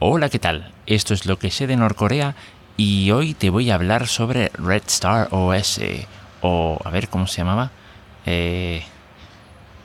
[0.00, 0.70] Hola, ¿qué tal?
[0.86, 2.36] Esto es lo que sé de Norcorea
[2.76, 5.80] y hoy te voy a hablar sobre Red Star OS
[6.40, 7.72] o a ver cómo se llamaba.
[8.24, 8.84] Eh,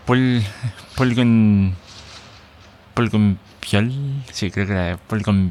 [0.05, 0.43] Pol,
[0.95, 1.73] Polygon
[2.93, 3.39] Polygon
[4.31, 5.49] sí, creo que era Polygon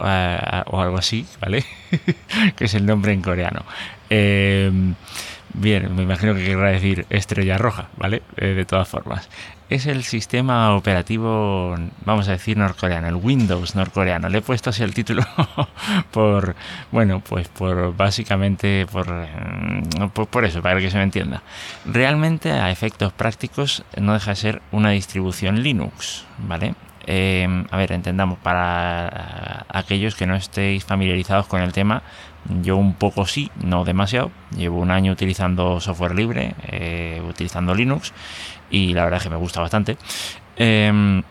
[0.00, 1.64] o algo así, ¿vale?
[2.56, 3.64] que es el nombre en coreano.
[4.08, 4.72] Eh,
[5.54, 8.22] Bien, me imagino que querrá decir estrella roja, ¿vale?
[8.36, 9.28] Eh, de todas formas.
[9.68, 14.28] Es el sistema operativo, vamos a decir, norcoreano, el Windows norcoreano.
[14.28, 15.22] Le he puesto así el título
[16.12, 16.54] por,
[16.92, 21.42] bueno, pues por básicamente por, mm, por, por, eso, para que se me entienda.
[21.84, 26.74] Realmente, a efectos prácticos, no deja de ser una distribución Linux, ¿vale?
[27.06, 32.02] Eh, a ver, entendamos, para aquellos que no estéis familiarizados con el tema,
[32.62, 34.30] yo un poco sí, no demasiado.
[34.56, 38.12] Llevo un año utilizando software libre, eh, utilizando Linux,
[38.70, 39.96] y la verdad es que me gusta bastante.
[40.56, 41.22] Em,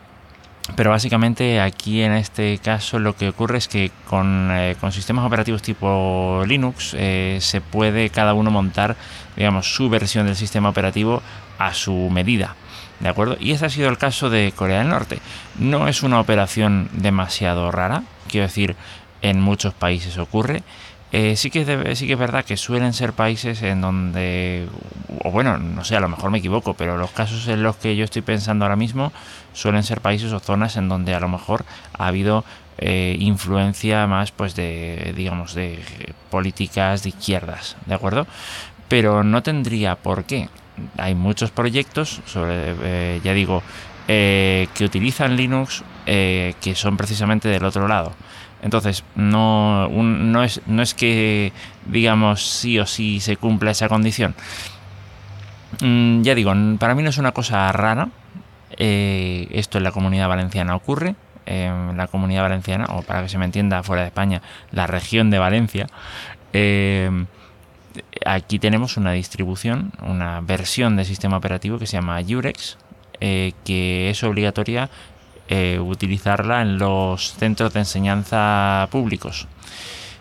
[0.76, 5.24] pero básicamente aquí en este caso lo que ocurre es que con, eh, con sistemas
[5.26, 8.94] operativos tipo Linux se puede cada uno montar
[9.36, 11.22] digamos su versión del sistema operativo
[11.58, 12.56] a su medida.
[13.00, 13.36] ¿De acuerdo?
[13.40, 15.18] Y ese ha sido el caso de Corea del Norte.
[15.58, 18.76] No es una operación demasiado rara, quiero decir,
[19.22, 20.62] en muchos países ocurre.
[21.12, 24.68] Eh, sí, que es sí que es verdad que suelen ser países en donde,
[25.24, 27.96] o bueno, no sé, a lo mejor me equivoco, pero los casos en los que
[27.96, 29.12] yo estoy pensando ahora mismo
[29.52, 31.64] suelen ser países o zonas en donde a lo mejor
[31.98, 32.44] ha habido
[32.78, 35.80] eh, influencia más, pues, de, digamos, de
[36.30, 38.28] políticas de izquierdas, ¿de acuerdo?
[38.88, 40.48] Pero no tendría por qué
[40.96, 43.62] hay muchos proyectos, sobre, eh, ya digo,
[44.06, 48.12] que utilizan Linux eh, que son precisamente del otro lado.
[48.62, 51.52] Entonces, no, no, es, no es que,
[51.86, 54.34] digamos, sí o sí se cumpla esa condición.
[55.80, 58.08] Mm, ya digo, para mí no es una cosa rara.
[58.76, 61.14] esto en la comunidad valenciana ocurre.
[61.46, 64.42] En la comunidad valenciana, o para que se me entienda fuera de España,
[64.72, 65.86] la región de Valencia
[68.24, 72.78] aquí tenemos una distribución, una versión del sistema operativo que se llama Jurex,
[73.20, 74.90] eh, que es obligatoria
[75.52, 79.48] eh, utilizarla en los centros de enseñanza públicos.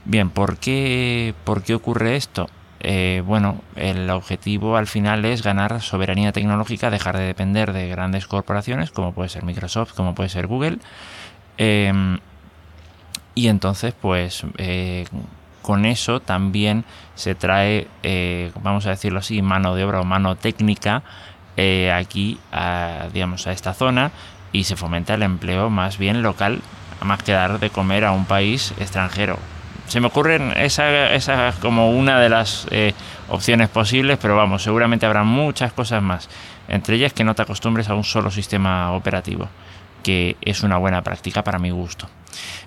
[0.04, 2.50] Bien, ¿por qué, por qué ocurre esto?
[2.82, 8.26] Eh, bueno, el objetivo al final es ganar soberanía tecnológica, dejar de depender de grandes
[8.26, 10.80] corporaciones como puede ser Microsoft, como puede ser Google.
[13.36, 14.44] y entonces, pues,
[15.62, 20.36] con eso también se trae, eh, vamos a decirlo así, mano de obra o mano
[20.36, 21.04] técnica
[21.58, 22.40] eh, aquí,
[23.14, 24.12] digamos, a esta zona
[24.52, 26.62] y se fomenta el empleo más bien local,
[27.02, 29.38] más que dar de comer a un país extranjero.
[29.88, 32.94] Se me ocurren esa, esa como una de las eh,
[33.28, 36.30] opciones posibles, pero vamos, seguramente habrá muchas cosas más.
[36.68, 39.50] Entre ellas que no te acostumbres a un solo sistema operativo,
[40.04, 42.08] que es una buena práctica para mi gusto.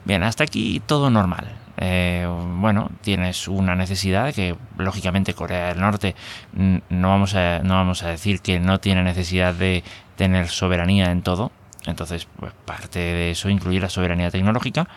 [0.05, 1.47] Bien, hasta aquí todo normal.
[1.77, 2.27] Eh,
[2.57, 6.15] bueno, tienes una necesidad que lógicamente Corea del Norte
[6.55, 9.85] no vamos, a, no vamos a decir que no tiene necesidad de
[10.17, 11.53] tener soberanía en todo.
[11.87, 14.89] Entonces, pues parte de eso incluye la soberanía tecnológica.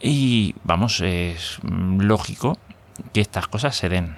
[0.00, 2.58] Y vamos, es lógico
[3.12, 4.16] que estas cosas se den.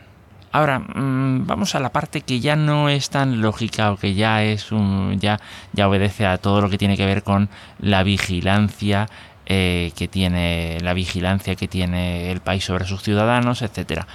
[0.52, 4.42] Ahora, mm, vamos a la parte que ya no es tan lógica o que ya
[4.42, 5.38] es un, ya,
[5.72, 7.48] ya obedece a todo lo que tiene que ver con
[7.78, 9.08] la vigilancia
[9.52, 14.06] eh, que tiene la vigilancia que tiene el país sobre sus ciudadanos, etcétera.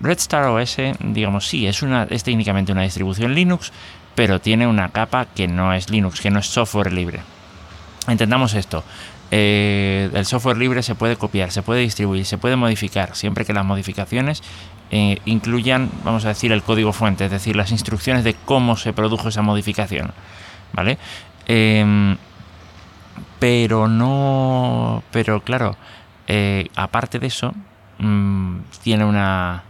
[0.00, 3.72] Red Star OS, digamos, sí, es, una, es técnicamente una distribución Linux,
[4.14, 7.20] pero tiene una capa que no es Linux, que no es software libre.
[8.08, 8.84] Entendamos esto.
[9.30, 13.54] Eh, el software libre se puede copiar, se puede distribuir, se puede modificar, siempre que
[13.54, 14.42] las modificaciones
[14.90, 18.92] eh, incluyan, vamos a decir, el código fuente, es decir, las instrucciones de cómo se
[18.92, 20.12] produjo esa modificación.
[20.74, 20.98] ¿Vale?
[21.46, 22.16] Em,
[23.38, 25.02] pero no.
[25.10, 25.76] Pero claro,
[26.26, 27.54] eh, aparte de eso,
[27.98, 29.64] mm, tiene una.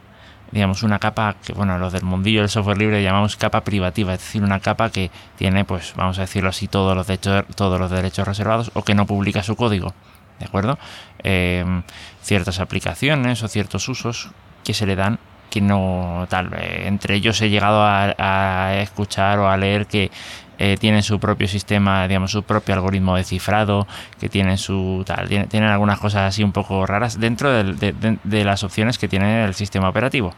[0.52, 4.20] Digamos, una capa que, bueno, los del mundillo del software libre llamamos capa privativa, es
[4.20, 7.90] decir, una capa que tiene, pues, vamos a decirlo así, todos los derechos, todos los
[7.90, 9.94] derechos reservados o que no publica su código,
[10.38, 10.78] ¿de acuerdo?
[11.22, 11.82] Em,
[12.20, 14.30] ciertas aplicaciones o ciertos usos
[14.62, 15.18] que se le dan
[15.52, 20.10] que no tal entre ellos he llegado a, escuchar o a leer que
[20.58, 23.86] eh, tienen su propio sistema, digamos, su propio algoritmo de cifrado,
[24.18, 28.96] que tienen su tal, tienen, algunas cosas así un poco raras dentro de, las opciones
[28.96, 30.32] que tiene el sistema operativo.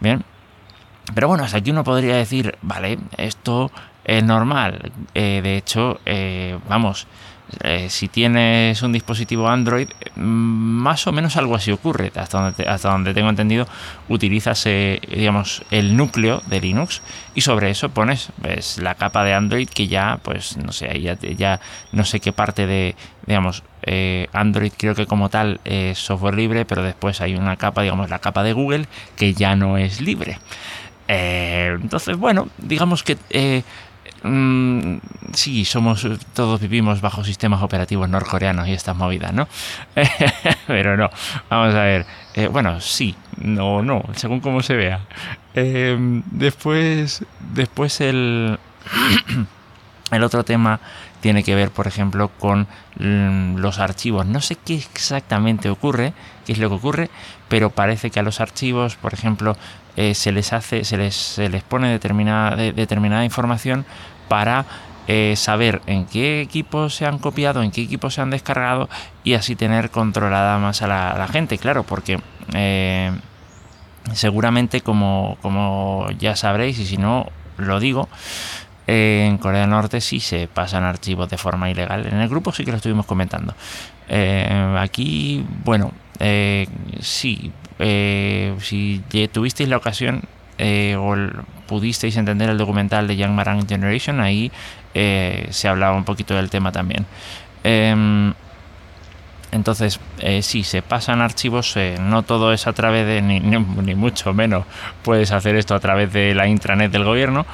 [0.00, 0.24] Bien.
[1.14, 3.70] Pero bueno, hasta aquí uno podría decir, vale, esto
[4.04, 4.92] es normal.
[5.12, 7.06] Eh, de hecho, eh, vamos,
[7.62, 12.12] Eh, si tienes un dispositivo Android, mm, más o menos algo así ocurre.
[12.14, 13.66] Hasta donde, tengo entendido,
[14.08, 17.02] utilizas eh, digamos, el núcleo de Linux
[17.34, 21.18] y sobre eso pones pues, la capa de Android que ya, pues no sé, ya,
[21.18, 21.60] ya
[21.92, 22.94] no sé qué parte de,
[23.26, 27.82] digamos, eh, Android creo que como tal es software libre, pero después hay una capa,
[27.82, 28.86] digamos, la capa de Google
[29.16, 30.38] que ya no es libre.
[31.08, 33.16] entonces, bueno, digamos que
[34.22, 34.98] Mm,
[35.32, 39.48] sí, somos, todos vivimos bajo sistemas operativos norcoreanos y estas movidas, ¿no?
[40.66, 41.10] Pero no,
[41.48, 42.06] vamos a ver.
[42.34, 45.00] Eh, bueno, sí, no, no, según cómo se vea.
[45.54, 47.24] Em, después,
[47.54, 48.58] después el,
[50.10, 50.80] el otro tema
[51.20, 52.66] tiene que ver, por ejemplo, con
[52.98, 54.26] mm, los archivos.
[54.26, 56.12] No sé qué exactamente ocurre,
[56.48, 57.10] qué es lo que ocurre,
[57.50, 59.54] pero parece que a los archivos, por ejemplo,
[59.98, 63.84] eh, se les hace, se les, se les pone determinada, determinada información
[64.28, 64.64] para
[65.08, 68.88] eh, saber en qué equipos se han copiado, en qué equipos se han descargado
[69.24, 72.18] y así tener controlada más a la, gente, claro, porque
[72.54, 73.12] eh,
[74.14, 77.26] seguramente como, como ya sabréis y si no
[77.58, 78.08] lo digo,
[78.86, 82.06] en Corea del Norte sí se pasan archivos de forma ilegal.
[82.06, 83.52] En el grupo sí que lo estuvimos comentando.
[84.78, 85.92] aquí, bueno,
[87.00, 90.22] sí, eh, si tuvisteis la ocasión
[90.58, 91.14] eh, o
[91.66, 94.50] pudisteis entender el documental de Young Marang Generation, ahí
[94.94, 97.06] eh, se hablaba un poquito del tema también.
[97.62, 98.34] Em,
[99.50, 99.98] entonces,
[100.42, 103.40] si se pasan archivos, no todo es a través de, ni,
[103.94, 104.66] mucho menos
[105.02, 107.46] puedes hacer esto a través de la intranet del gobierno,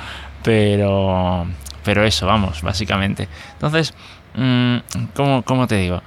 [0.43, 1.47] pero,
[1.85, 3.29] pero eso, vamos, básicamente.
[3.53, 3.95] Entonces,
[4.35, 4.77] mm,
[5.15, 6.03] ¿cómo, cómo te digo?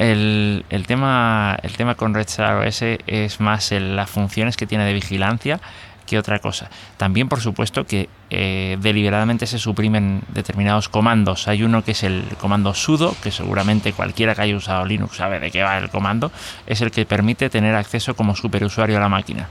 [0.00, 5.60] El, tema, el tema con Star OS es más las funciones que tiene de vigilancia
[6.06, 6.70] que otra cosa.
[6.96, 11.48] También, por supuesto, que eh, deliberadamente se suprimen determinados comandos.
[11.48, 15.38] Hay uno que es el comando sudo, que seguramente cualquiera que haya usado Linux sabe
[15.38, 16.32] de qué va el comando.
[16.66, 19.48] Es el que permite tener acceso como superusuario a la máquina.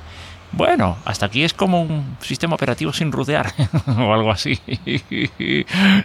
[0.51, 3.53] Bueno, hasta aquí es como un sistema operativo sin rutear
[3.97, 4.59] o algo así.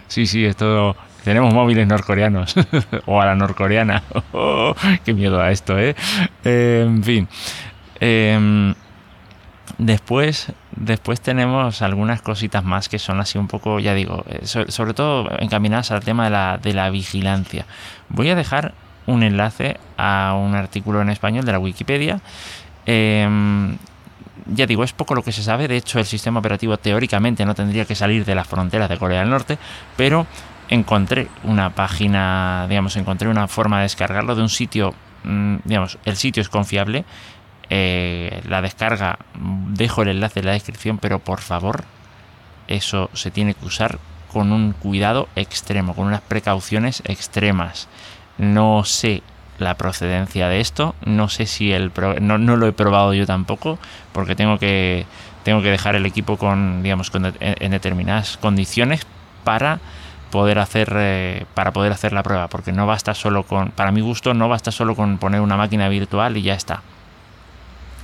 [0.07, 0.95] sí, sí, esto
[1.25, 2.53] tenemos móviles norcoreanos
[3.07, 4.03] o a la norcoreana.
[5.05, 5.95] qué miedo a esto, ¿eh?
[6.43, 7.27] en fin.
[7.99, 8.75] Em,
[9.79, 14.93] después, después tenemos algunas cositas más que son así un poco, ya digo, eh, sobre,
[14.93, 17.65] todo encaminadas al tema de la, de la vigilancia.
[18.09, 18.75] Voy a dejar
[19.07, 22.21] un enlace a un artículo en español de la Wikipedia.
[22.85, 23.77] Em,
[24.45, 25.67] ya digo, es poco lo que se sabe.
[25.67, 29.21] De hecho, el sistema operativo teóricamente no tendría que salir de las fronteras de Corea
[29.21, 29.57] del Norte,
[29.97, 30.27] pero
[30.69, 34.93] encontré una página, digamos, encontré una forma de descargarlo de un sitio,
[35.23, 37.05] mm, digamos, el sitio es confiable.
[37.69, 39.17] Eh, la descarga,
[39.69, 41.83] dejo el enlace en la descripción, pero por favor,
[42.67, 43.99] eso se tiene que usar
[44.31, 47.87] con un cuidado extremo, con unas precauciones extremas.
[48.37, 49.23] No sé
[49.57, 51.91] la procedencia de esto, no sé si el
[52.21, 53.79] no, no lo he probado yo tampoco,
[54.11, 55.05] porque tengo que
[55.43, 59.05] tengo que dejar el equipo con digamos en determinadas condiciones
[59.43, 59.79] para
[60.31, 64.01] poder hacer eh, para poder hacer la prueba porque no basta solo con para mi
[64.01, 66.81] gusto no basta solo con poner una máquina virtual y ya está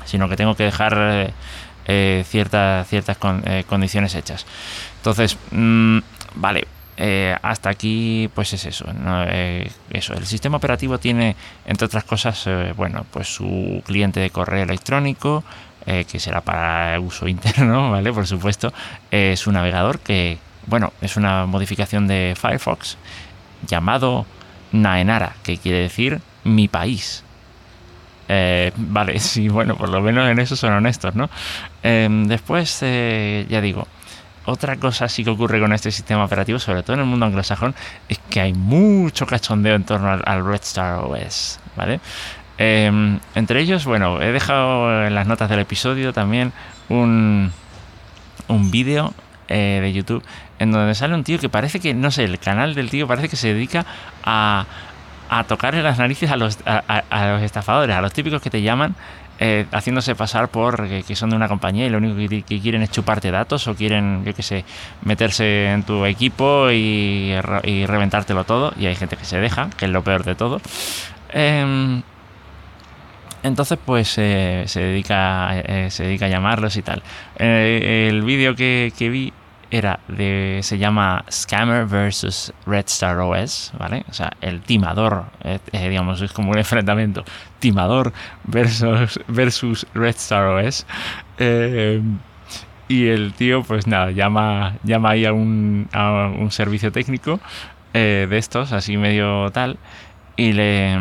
[0.05, 1.33] sino que tengo que dejar eh,
[1.87, 3.17] eh, ciertas ciertas
[3.67, 4.45] condiciones hechas.
[4.97, 5.99] Entonces mm,
[6.35, 6.67] vale
[7.41, 8.85] hasta aquí pues es eso
[9.89, 15.43] eso el sistema operativo tiene entre otras cosas bueno pues su cliente de correo electrónico
[15.85, 18.71] que será para uso interno vale por supuesto
[19.35, 20.37] su navegador que
[20.67, 22.97] bueno, es una modificación de Firefox
[23.67, 24.25] llamado
[24.71, 27.23] Naenara, que quiere decir mi país.
[28.27, 31.29] Eh, vale, sí, bueno, por lo menos en eso son honestos, ¿no?
[31.83, 33.87] Em, después, eh, ya digo,
[34.45, 37.75] otra cosa sí que ocurre con este sistema operativo, sobre todo en el mundo anglosajón,
[38.09, 41.99] es que hay mucho cachondeo en torno al, Red Star OS, ¿vale?
[42.57, 46.53] Em, entre ellos, bueno, he dejado en las notas del episodio también
[46.89, 47.51] un,
[48.47, 49.13] un vídeo
[49.47, 50.23] eh, de YouTube
[50.59, 53.29] en donde sale un tío que parece que, no sé, el canal del tío parece
[53.29, 53.83] que se dedica
[54.23, 54.65] a,
[55.27, 58.95] a tocarle las narices a los, a, los estafadores, a los típicos que te llaman
[59.43, 62.91] eh, haciéndose pasar por que, son de una compañía y lo único que, quieren es
[62.91, 64.63] chuparte datos o quieren, yo qué sé,
[65.03, 68.71] meterse en tu equipo y, reventártelo todo.
[68.77, 70.61] Y hay gente que se deja, que es lo peor de todo.
[71.29, 72.03] Em,
[73.41, 77.01] entonces, pues eh, se, dedica, eh, se dedica a llamarlos y tal.
[77.39, 79.33] el vídeo que vi
[79.71, 84.03] era de se llama Scammer versus Red Star OS, ¿vale?
[84.09, 87.23] O sea, el timador, eh, eh, digamos, es como un enfrentamiento
[87.59, 88.11] timador
[88.43, 90.85] versus versus Red Star OS.
[91.37, 92.01] Eh,
[92.89, 97.39] y el tío, pues nada, llama, llama ahí a un, a un servicio técnico
[97.93, 99.77] de estos, así medio tal,
[100.35, 100.97] y le,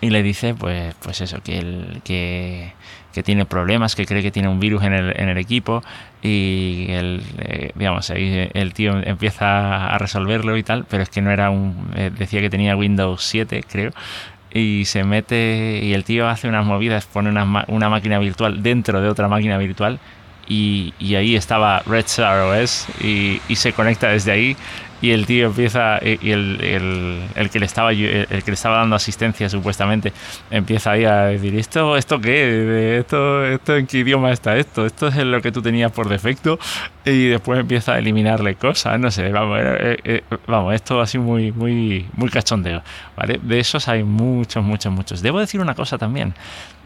[0.00, 2.72] y le dice, pues, pues eso, que, que,
[3.16, 5.82] que tiene problemas, que cree que tiene un virus en el, en el equipo
[6.20, 11.22] y el, eh, digamos, ahí el tío empieza a resolverlo y tal, pero es que
[11.22, 11.92] no era un...
[11.96, 13.92] Eh, decía que tenía Windows 7, creo,
[14.52, 19.00] y se mete y el tío hace unas movidas, pone una, una máquina virtual dentro
[19.00, 19.98] de otra máquina virtual
[20.46, 24.56] y, y, ahí estaba Red Star OS y, y, se conecta desde ahí
[25.02, 28.78] y el tío empieza y el, el, el, que le estaba el que le estaba
[28.78, 30.12] dando asistencia supuestamente
[30.50, 35.08] empieza ahí a decir esto esto qué esto esto en qué idioma está esto esto
[35.08, 36.58] es lo que tú tenías por defecto
[37.04, 41.52] y después empieza a eliminarle cosas no sé vamos eh, eh, vamos esto así muy
[41.52, 42.82] muy muy cachondeo
[43.16, 45.22] vale de esos hay muchos muchos muchos.
[45.22, 46.34] Debo decir una cosa también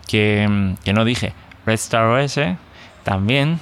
[0.06, 1.32] que, que no dije.
[1.66, 2.40] Red Star OS
[3.02, 3.60] también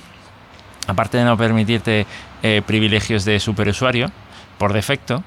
[0.86, 2.06] aparte de no permitirte
[2.42, 4.10] eh, privilegios de superusuario
[4.58, 5.22] por defecto,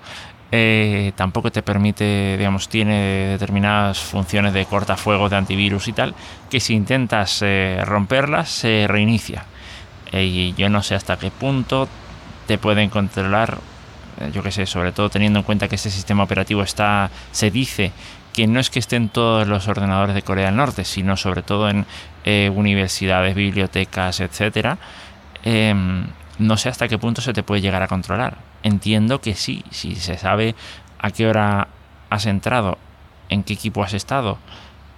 [0.54, 6.14] eh, tampoco te permite, digamos, tiene determinadas funciones de cortafuegos, de antivirus y tal,
[6.50, 9.46] que si intentas eh, romperlas se reinicia.
[10.12, 11.88] Eh, y yo no sé hasta qué punto
[12.48, 13.60] te pueden controlar,
[14.20, 17.50] eh, yo qué sé, sobre todo teniendo en cuenta que este sistema operativo está, se
[17.50, 17.94] dice
[18.34, 21.70] que no es que estén todos los ordenadores de Corea del Norte, sino sobre todo
[21.70, 21.86] en
[22.56, 24.78] universidades, bibliotecas, etcétera.
[26.42, 28.40] No sé hasta qué punto se te puede llegar a controlar.
[28.64, 30.56] Entiendo que sí, si se sabe
[30.98, 31.68] a qué hora
[32.10, 32.80] has entrado,
[33.30, 34.40] en qué equipo has estado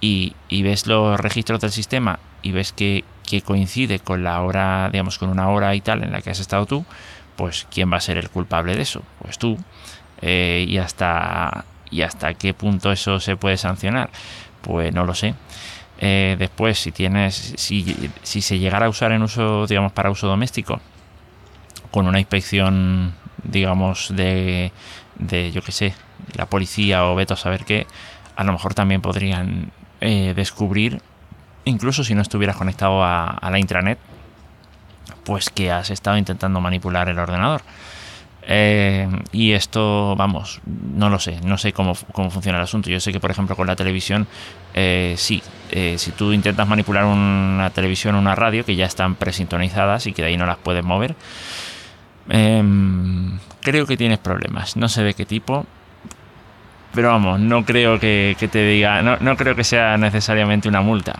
[0.00, 4.88] y, y ves los registros del sistema y ves que, que, coincide con la hora,
[4.90, 6.86] digamos, con una hora y tal en la que has estado tú,
[7.36, 9.02] pues ¿quién va a ser el culpable de eso?
[9.20, 9.58] Pues tú.
[10.22, 14.08] Eh, y hasta y hasta qué punto eso se puede sancionar,
[14.62, 15.34] pues no lo sé.
[15.98, 20.26] Eh, después, si tienes, si, si se llegara a usar en uso, digamos, para uso
[20.26, 20.80] doméstico,
[21.94, 24.72] con una inspección, digamos, de,
[25.14, 25.94] de yo qué sé,
[26.36, 27.86] la policía o veto a saber qué,
[28.34, 29.70] a lo mejor también podrían
[30.00, 31.00] eh, descubrir,
[31.64, 34.00] incluso si no estuvieras conectado a, la intranet,
[35.22, 37.62] pues que has estado intentando manipular el ordenador.
[38.42, 42.90] Eh, y esto, vamos, no lo sé, no sé cómo, cómo, funciona el asunto.
[42.90, 44.26] Yo sé que, por ejemplo, con la televisión,
[44.74, 45.40] eh, sí,
[45.96, 50.22] si tú intentas manipular una televisión o una radio, que ya están presintonizadas y que
[50.22, 51.14] de ahí no las puedes mover,
[52.28, 54.76] Em, creo que tienes problemas.
[54.76, 55.66] No sé de qué tipo.
[56.94, 61.14] Pero vamos, no creo que, te diga, no, no, creo que sea necesariamente una multa.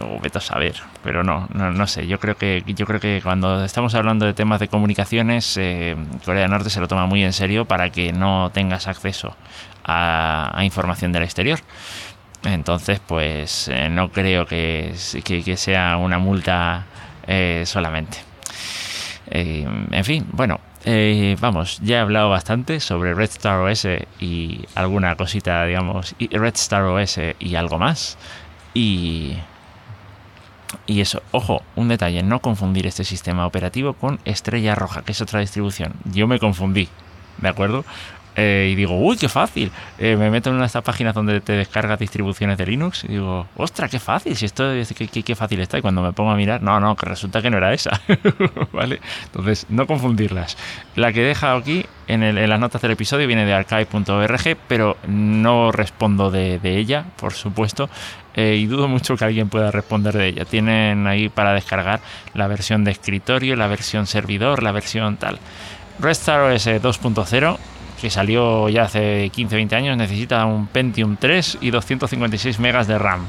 [0.00, 2.06] O, vete a saber, pero no, no, sé.
[2.06, 6.42] Yo creo que yo creo que cuando estamos hablando de temas de comunicaciones, eh, Corea
[6.42, 9.36] del Norte se lo toma muy en serio para que no tengas acceso
[9.84, 11.58] a, información del exterior.
[12.44, 14.92] Entonces, pues eh, no creo que,
[15.56, 16.86] sea una multa
[17.26, 18.25] eh, solamente.
[19.30, 23.86] Eh, en fin, bueno, eh, vamos, ya he hablado bastante sobre Red Star OS
[24.20, 28.18] y alguna cosita, digamos, Red Star OS y algo más.
[28.74, 29.36] Y,
[30.86, 35.20] y eso, ojo, un detalle, no confundir este sistema operativo con Estrella Roja, que es
[35.20, 35.94] otra distribución.
[36.04, 36.88] Yo me confundí,
[37.38, 37.84] ¿de acuerdo?
[38.36, 39.72] Eh, y digo, uy, qué fácil.
[39.98, 43.08] Eh, me meto en una de estas páginas donde te descargas distribuciones de Linux y
[43.08, 44.36] digo, ostras, qué fácil.
[44.36, 44.64] Si esto,
[44.96, 45.78] qué, qué, qué, fácil está.
[45.78, 47.98] Y cuando me pongo a mirar, no, no, que resulta que no era esa.
[48.72, 49.00] ¿Vale?
[49.24, 50.58] Entonces, no confundirlas.
[50.96, 55.72] La que he dejado aquí en, las notas del episodio viene de archive.org, pero no
[55.72, 57.88] respondo de, ella, por supuesto.
[58.34, 60.44] Eh, y dudo mucho que alguien pueda responder de ella.
[60.44, 62.00] Tienen ahí para descargar
[62.34, 65.38] la versión de escritorio, la versión servidor, la versión tal.
[65.98, 67.58] Restar OS 2.0
[68.06, 73.26] que salió ya hace 15-20 años, necesita un Pentium 3 y 256 megas de RAM.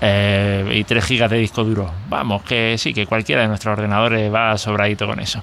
[0.00, 1.90] Eh, y 3 gigas de disco duro.
[2.08, 5.42] Vamos, que sí, que cualquiera de nuestros ordenadores va sobradito con eso.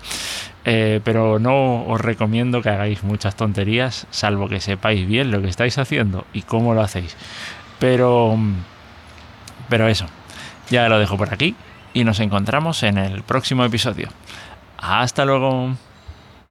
[0.64, 5.50] Eh, pero no os recomiendo que hagáis muchas tonterías, salvo que sepáis bien lo que
[5.50, 7.18] estáis haciendo y cómo lo hacéis.
[7.78, 8.40] Pero,
[9.68, 10.06] pero eso,
[10.70, 11.58] ya lo dejo por aquí
[11.94, 14.08] y nos encontramos en el próximo episodio.
[14.78, 15.76] Hasta luego.